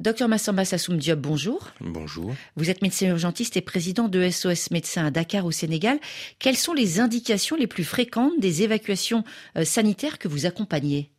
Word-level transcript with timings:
Docteur 0.00 0.28
Massamba 0.28 0.64
Sassoum 0.64 0.96
Diop, 0.96 1.20
bonjour. 1.20 1.72
Bonjour. 1.78 2.34
Vous 2.56 2.70
êtes 2.70 2.80
médecin 2.80 3.08
urgentiste 3.08 3.58
et 3.58 3.60
président 3.60 4.08
de 4.08 4.30
SOS 4.30 4.70
Médecins 4.70 5.04
à 5.04 5.10
Dakar 5.10 5.44
au 5.44 5.50
Sénégal. 5.50 6.00
Quelles 6.38 6.56
sont 6.56 6.72
les 6.72 7.00
indications 7.00 7.54
les 7.54 7.66
plus 7.66 7.84
fréquentes 7.84 8.32
des 8.40 8.62
évacuations 8.62 9.24
euh, 9.58 9.64
sanitaires 9.66 10.18
que 10.18 10.26
vous 10.26 10.46
accompagnez? 10.46 11.10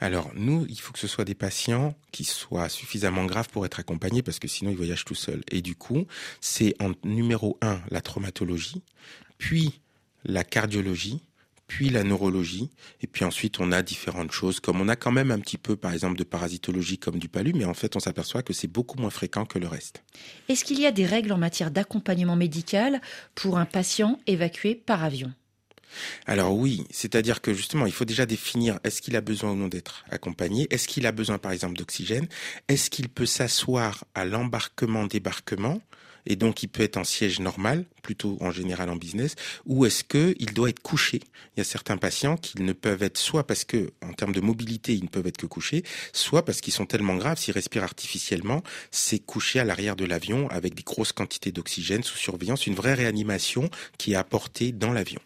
Alors 0.00 0.32
nous, 0.34 0.66
il 0.68 0.80
faut 0.80 0.92
que 0.92 0.98
ce 0.98 1.06
soit 1.06 1.24
des 1.24 1.36
patients 1.36 1.94
qui 2.10 2.24
soient 2.24 2.68
suffisamment 2.68 3.26
graves 3.26 3.48
pour 3.48 3.64
être 3.64 3.78
accompagnés 3.78 4.22
parce 4.22 4.40
que 4.40 4.48
sinon 4.48 4.72
ils 4.72 4.76
voyagent 4.76 5.04
tout 5.04 5.14
seuls. 5.14 5.44
Et 5.52 5.62
du 5.62 5.76
coup, 5.76 6.04
c'est 6.40 6.74
en 6.82 6.90
numéro 7.04 7.58
un 7.62 7.80
la 7.90 8.00
traumatologie, 8.00 8.82
puis 9.38 9.80
la 10.24 10.42
cardiologie, 10.42 11.22
puis 11.70 11.88
la 11.88 12.02
neurologie, 12.02 12.68
et 13.00 13.06
puis 13.06 13.24
ensuite 13.24 13.60
on 13.60 13.70
a 13.70 13.80
différentes 13.80 14.32
choses, 14.32 14.58
comme 14.58 14.80
on 14.80 14.88
a 14.88 14.96
quand 14.96 15.12
même 15.12 15.30
un 15.30 15.38
petit 15.38 15.56
peu 15.56 15.76
par 15.76 15.92
exemple 15.92 16.18
de 16.18 16.24
parasitologie 16.24 16.98
comme 16.98 17.20
du 17.20 17.28
palu, 17.28 17.52
mais 17.54 17.64
en 17.64 17.74
fait 17.74 17.94
on 17.94 18.00
s'aperçoit 18.00 18.42
que 18.42 18.52
c'est 18.52 18.66
beaucoup 18.66 18.98
moins 18.98 19.10
fréquent 19.10 19.44
que 19.44 19.60
le 19.60 19.68
reste. 19.68 20.02
Est-ce 20.48 20.64
qu'il 20.64 20.80
y 20.80 20.86
a 20.86 20.90
des 20.90 21.06
règles 21.06 21.30
en 21.30 21.38
matière 21.38 21.70
d'accompagnement 21.70 22.34
médical 22.34 23.00
pour 23.36 23.56
un 23.56 23.66
patient 23.66 24.18
évacué 24.26 24.74
par 24.74 25.04
avion? 25.04 25.32
Alors 26.26 26.56
oui, 26.56 26.82
c'est-à-dire 26.90 27.40
que 27.40 27.54
justement, 27.54 27.86
il 27.86 27.92
faut 27.92 28.04
déjà 28.04 28.26
définir 28.26 28.80
est-ce 28.82 29.00
qu'il 29.00 29.14
a 29.14 29.20
besoin 29.20 29.52
ou 29.52 29.56
non 29.56 29.68
d'être 29.68 30.04
accompagné, 30.10 30.66
est-ce 30.70 30.88
qu'il 30.88 31.06
a 31.06 31.12
besoin 31.12 31.38
par 31.38 31.52
exemple 31.52 31.76
d'oxygène, 31.76 32.26
est-ce 32.66 32.90
qu'il 32.90 33.08
peut 33.08 33.26
s'asseoir 33.26 34.04
à 34.16 34.24
l'embarquement-débarquement, 34.24 35.80
et 36.26 36.36
donc 36.36 36.62
il 36.62 36.68
peut 36.68 36.82
être 36.82 36.96
en 36.96 37.04
siège 37.04 37.40
normal, 37.40 37.84
plutôt 38.02 38.36
en 38.40 38.50
général 38.50 38.90
en 38.90 38.96
business, 38.96 39.34
ou 39.66 39.84
est-ce 39.84 40.04
qu'il 40.04 40.52
doit 40.52 40.70
être 40.70 40.80
couché? 40.80 41.20
Il 41.56 41.58
y 41.58 41.60
a 41.60 41.64
certains 41.64 41.96
patients 41.96 42.36
qui 42.36 42.62
ne 42.62 42.72
peuvent 42.72 43.02
être 43.02 43.18
soit 43.18 43.46
parce 43.46 43.64
que 43.64 43.92
en 44.02 44.12
termes 44.12 44.32
de 44.32 44.40
mobilité 44.40 44.94
ils 44.94 45.04
ne 45.04 45.08
peuvent 45.08 45.26
être 45.26 45.36
que 45.36 45.46
couchés, 45.46 45.82
soit 46.12 46.44
parce 46.44 46.60
qu'ils 46.60 46.72
sont 46.72 46.86
tellement 46.86 47.16
graves 47.16 47.38
s'ils 47.38 47.54
respirent 47.54 47.84
artificiellement, 47.84 48.62
c'est 48.90 49.18
couché 49.18 49.60
à 49.60 49.64
l'arrière 49.64 49.96
de 49.96 50.04
l'avion 50.04 50.48
avec 50.50 50.74
des 50.74 50.82
grosses 50.82 51.12
quantités 51.12 51.52
d'oxygène 51.52 52.02
sous 52.02 52.16
surveillance, 52.16 52.66
une 52.66 52.74
vraie 52.74 52.94
réanimation 52.94 53.70
qui 53.98 54.12
est 54.12 54.16
apportée 54.16 54.72
dans 54.72 54.92
l'avion. 54.92 55.20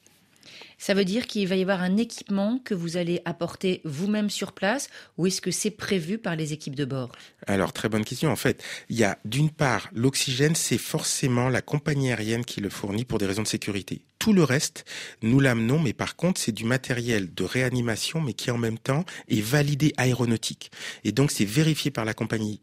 Ça 0.86 0.92
veut 0.92 1.06
dire 1.06 1.26
qu'il 1.26 1.48
va 1.48 1.56
y 1.56 1.62
avoir 1.62 1.80
un 1.80 1.96
équipement 1.96 2.58
que 2.62 2.74
vous 2.74 2.98
allez 2.98 3.22
apporter 3.24 3.80
vous-même 3.84 4.28
sur 4.28 4.52
place 4.52 4.90
ou 5.16 5.26
est-ce 5.26 5.40
que 5.40 5.50
c'est 5.50 5.70
prévu 5.70 6.18
par 6.18 6.36
les 6.36 6.52
équipes 6.52 6.76
de 6.76 6.84
bord? 6.84 7.10
Alors, 7.46 7.72
très 7.72 7.88
bonne 7.88 8.04
question. 8.04 8.30
En 8.30 8.36
fait, 8.36 8.62
il 8.90 8.98
y 8.98 9.02
a 9.02 9.18
d'une 9.24 9.48
part, 9.48 9.88
l'oxygène, 9.94 10.54
c'est 10.54 10.76
forcément 10.76 11.48
la 11.48 11.62
compagnie 11.62 12.10
aérienne 12.10 12.44
qui 12.44 12.60
le 12.60 12.68
fournit 12.68 13.06
pour 13.06 13.18
des 13.18 13.24
raisons 13.24 13.40
de 13.40 13.48
sécurité. 13.48 14.02
Tout 14.18 14.34
le 14.34 14.44
reste, 14.44 14.84
nous 15.22 15.40
l'amenons, 15.40 15.78
mais 15.78 15.94
par 15.94 16.16
contre, 16.16 16.38
c'est 16.38 16.52
du 16.52 16.66
matériel 16.66 17.32
de 17.32 17.44
réanimation, 17.44 18.20
mais 18.20 18.34
qui 18.34 18.50
en 18.50 18.58
même 18.58 18.78
temps 18.78 19.06
est 19.28 19.40
validé 19.40 19.94
aéronautique. 19.96 20.70
Et 21.02 21.12
donc, 21.12 21.30
c'est 21.30 21.46
vérifié 21.46 21.92
par 21.92 22.04
la 22.04 22.12
compagnie 22.12 22.60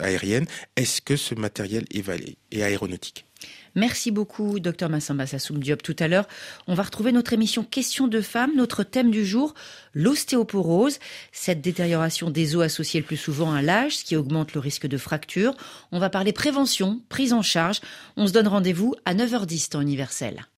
aérienne. 0.00 0.46
Est-ce 0.76 1.02
que 1.02 1.16
ce 1.16 1.34
matériel 1.34 1.84
est, 1.90 2.08
est 2.52 2.62
aéronautique? 2.62 3.26
Merci 3.74 4.10
beaucoup, 4.10 4.60
docteur 4.60 4.90
Massamba 4.90 5.26
Sassoum 5.26 5.58
Diop. 5.58 5.82
Tout 5.82 5.96
à 5.98 6.08
l'heure, 6.08 6.28
on 6.66 6.74
va 6.74 6.82
retrouver 6.82 7.10
notre 7.10 7.32
émission 7.32 7.64
Questions 7.64 8.06
de 8.06 8.20
femmes. 8.20 8.50
Notre 8.54 8.82
thème 8.82 9.10
du 9.10 9.24
jour, 9.24 9.54
l'ostéoporose, 9.94 10.98
cette 11.32 11.62
détérioration 11.62 12.30
des 12.30 12.54
os 12.54 12.62
associée 12.62 13.00
le 13.00 13.06
plus 13.06 13.16
souvent 13.16 13.52
à 13.52 13.62
l'âge, 13.62 13.96
ce 13.96 14.04
qui 14.04 14.16
augmente 14.16 14.52
le 14.52 14.60
risque 14.60 14.86
de 14.86 14.98
fracture. 14.98 15.56
On 15.90 15.98
va 15.98 16.10
parler 16.10 16.32
prévention, 16.32 17.00
prise 17.08 17.32
en 17.32 17.42
charge. 17.42 17.80
On 18.16 18.26
se 18.26 18.32
donne 18.32 18.48
rendez-vous 18.48 18.94
à 19.04 19.14
9h10 19.14 19.70
temps 19.70 19.80
universel. 19.80 20.46